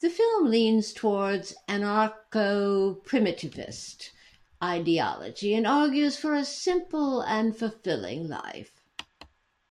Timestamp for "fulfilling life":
7.56-8.82